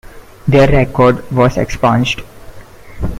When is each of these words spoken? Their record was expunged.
Their 0.47 0.67
record 0.71 1.31
was 1.31 1.57
expunged. 1.57 2.23